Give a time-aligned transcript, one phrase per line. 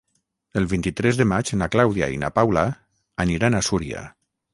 [0.59, 2.63] El vint-i-tres de maig na Clàudia i na Paula
[3.25, 4.03] aniran a Súria.